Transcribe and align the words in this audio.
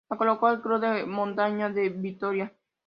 La 0.09 0.17
colocó 0.17 0.49
el 0.49 0.61
club 0.61 0.79
de 0.79 1.05
montaña 1.05 1.69
de 1.69 1.87
Vitoria. 1.89 2.51